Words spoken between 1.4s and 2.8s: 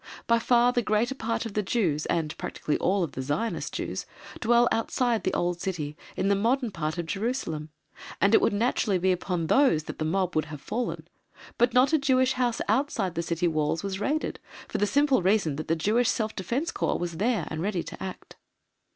of the Jews, and practically